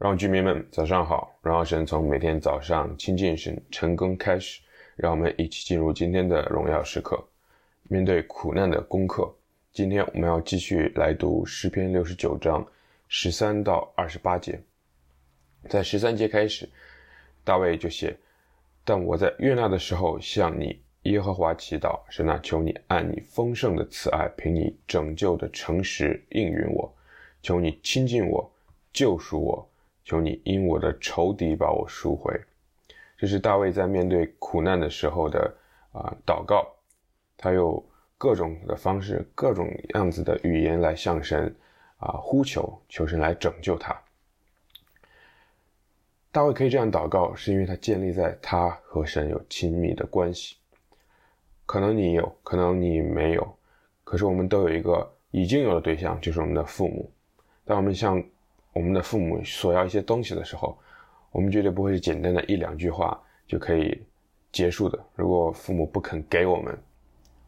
[0.00, 4.62] 让居民们早上好，荣耀神从每天早上亲近神、成功开始，
[4.96, 7.22] 让我们一起进入今天的荣耀时刻。
[7.82, 9.30] 面对苦难的功课，
[9.72, 12.66] 今天我们要继续来读诗篇六十九章
[13.08, 14.58] 十三到二十八节。
[15.68, 16.66] 在十三节开始，
[17.44, 18.16] 大卫就写
[18.86, 26.90] ：“但我在悦纳的时候向你耶和华祈祷，神啊，求你按你丰盛的慈爱，凭你拯救的诚实应允我，
[27.42, 28.50] 求你亲近我，
[28.94, 29.62] 救赎我。”
[30.10, 32.34] 求你因我的仇敌把我赎回，
[33.16, 35.54] 这是大卫在面对苦难的时候的
[35.92, 36.66] 啊、祷告，
[37.36, 37.80] 他有
[38.18, 41.54] 各种的方式、各种样子的语言来向神
[41.98, 43.96] 啊、呼求，求神来拯救他。
[46.32, 50.56] 大卫可以这样祷告，是因为他建立在他和神有亲密的关系。
[51.66, 53.56] 可能你有，可能你没有，
[54.02, 57.08] 可是我们都有一个已经有的对象，就是我们的父母。
[57.64, 58.20] 当我们向
[58.72, 60.78] 我们的父母索要一些东西的时候，
[61.32, 64.00] 我们绝对不会是简单的一两句话就可以
[64.52, 64.98] 结束的。
[65.16, 66.78] 如果父母不肯给我们，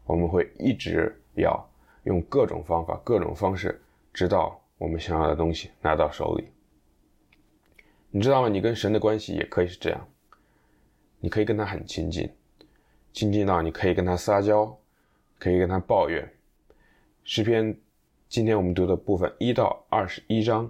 [0.05, 1.69] 我们会一直要
[2.03, 3.81] 用各种方法、各种方式，
[4.13, 6.47] 直到我们想要的东西拿到手里。
[8.11, 8.49] 你知道吗？
[8.49, 10.07] 你跟神的关系也可以是这样，
[11.19, 12.29] 你可以跟他很亲近，
[13.13, 14.77] 亲近到你可以跟他撒娇，
[15.39, 16.29] 可以跟他抱怨。
[17.23, 17.75] 诗篇
[18.27, 20.69] 今天我们读的部分一到二十一章。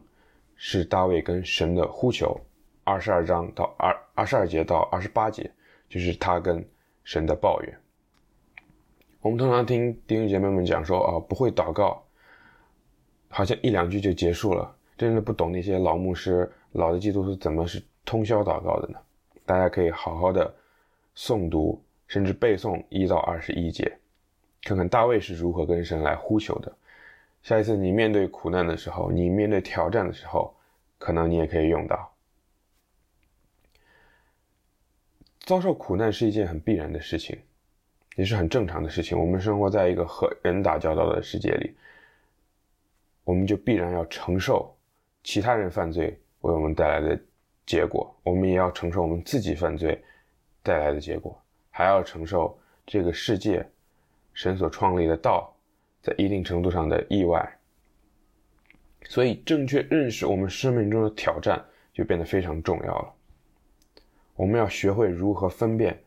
[0.56, 2.40] 是大卫跟神的呼求，
[2.84, 5.52] 二十二章到二二十二节到二十八节，
[5.90, 6.66] 就是他跟
[7.04, 7.78] 神的抱怨。
[9.22, 12.04] 我们通常听弟兄姐妹们讲说，啊，不会祷告，
[13.30, 19.00] 好像一两句就结束了，真的不懂那些老牧师、老的基督徒怎么是通宵祷告的呢？
[19.46, 20.54] 大家可以好好的
[21.16, 23.98] 诵读，甚至背诵一到二十一节，
[24.64, 26.72] 看看大卫是如何跟神来呼求的。
[27.44, 30.56] 下一次你面对苦难的时候，你面对挑战的时候，
[30.98, 32.10] 可能你也可以用到。
[35.42, 37.38] 遭受苦难是一件很必然的事情，
[38.16, 39.20] 也是很正常的事情。
[39.20, 41.76] 我们生活在一个和人打交道的世界里，
[43.26, 44.74] 我们就必然要承受
[45.22, 47.22] 其他人犯罪为我们带来的
[47.66, 50.02] 结果，我们也要承受我们自己犯罪
[50.62, 51.38] 带来的结果，
[51.72, 53.70] 还要承受这个世界
[54.34, 55.53] 神所创立的道。
[56.04, 57.58] 在一定程度上的意外，
[59.06, 63.14] 所以正确认识我们生命中的挑战就变得非常重要了。
[64.36, 65.98] 我们要学会如何分辨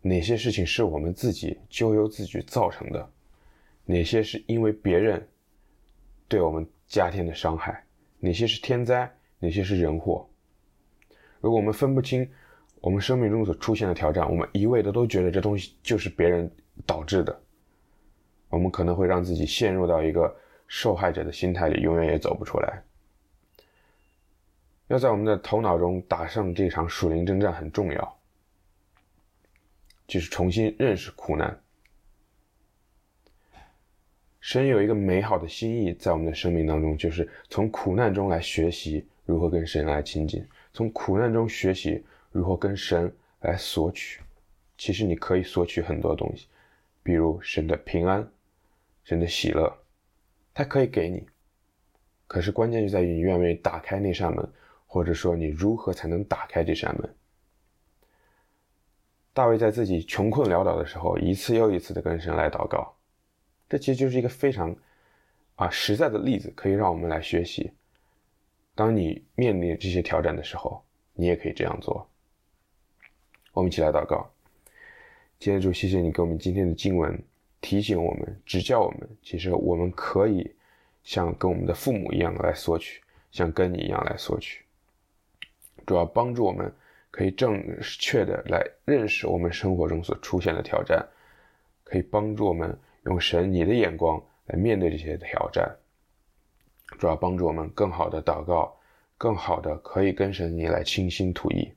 [0.00, 3.10] 哪些事情是我们自己咎由自取造成的，
[3.84, 5.28] 哪些是因为别人
[6.26, 7.84] 对我们加添的伤害，
[8.18, 10.26] 哪些是天灾，哪些是人祸。
[11.42, 12.26] 如果我们分不清
[12.80, 16.50] 我们生命中所出现的挑战，我们一味的都觉得这东西就是别人
[16.86, 17.38] 导致的。
[18.56, 20.34] 我们可能会让自己陷入到一个
[20.66, 22.82] 受害者的心态里，永远也走不出来。
[24.88, 28.18] 要在我们的头脑中打胜这场属灵征战很重要，
[30.06, 31.60] 就是重新认识苦难。
[34.40, 40.42] 神有一个美好的心意在我们的生命当中，就是从苦难中来学习如何跟神来亲近，
[40.72, 42.02] 从苦难中学习
[42.32, 44.22] 如何跟神来索取。
[44.78, 46.46] 其实你可以索取很多东西，
[47.02, 48.26] 比如神的平安。
[49.06, 49.72] 神的喜乐，
[50.52, 51.24] 他可以给你，
[52.26, 54.52] 可是关键就在于你愿不愿意打开那扇门，
[54.84, 57.14] 或者说你如何才能打开这扇门。
[59.32, 62.96] 大卫在自己穷困潦倒的时候，一次又一次的跟神来祷告，
[63.68, 64.74] 这其实就是一个非常
[65.54, 67.70] 啊实在的例子，可以让我们来学习。
[68.74, 70.84] 当你面临这些挑战的时候，
[71.14, 72.10] 你也可以这样做。
[73.52, 74.28] 我们一起来祷告，
[75.38, 77.16] 今天主，谢谢你给我们今天的经文。
[77.66, 80.48] 提醒我们，指教我们，其实我们可以
[81.02, 84.62] 像跟我们的父母一样来索取，像跟你一样来索取。
[85.84, 86.72] 主要帮助我们，
[87.10, 87.60] 可以正
[87.98, 91.04] 确的来认识我们生活中所出现的挑战，
[91.82, 95.68] 可以帮助我们用神你的眼光来面对这些挑战。
[97.00, 98.72] 主要帮助我们更好的祷告，
[99.18, 101.68] 更好的可以跟神你来倾心吐意，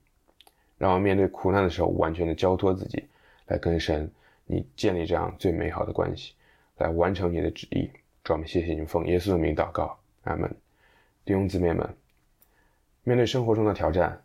[0.78, 3.04] 让我们面对苦难的时候完全的交托自己，
[3.46, 4.08] 来跟神。
[4.52, 6.34] 你建立这样最美好的关系，
[6.78, 7.88] 来完成你的旨意。
[8.24, 10.52] 专门谢谢你，奉耶稣的名祷告，阿门。
[11.24, 11.88] 弟兄姊妹们，
[13.04, 14.20] 面对生活中的挑战，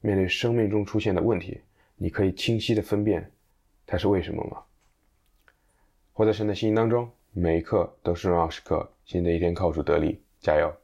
[0.00, 1.60] 面对生命中出现的问题，
[1.96, 3.30] 你可以清晰的分辨
[3.86, 4.62] 它是为什么吗？
[6.14, 8.90] 活在神的心意当中，每一刻都是荣耀时刻。
[9.04, 10.74] 新的一天靠主得力，加油！